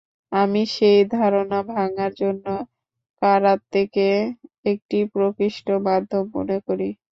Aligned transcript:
আমি 0.31 0.61
সেই 0.75 0.99
ধারণা 1.13 1.59
ভাঙার 1.69 2.11
জন্য 2.21 2.45
কারাতেকে 3.21 4.09
একটি 4.65 4.97
প্রকৃষ্ট 5.13 5.67
মাধ্যম 5.87 6.23
মনে 6.35 6.57
করি। 6.67 6.89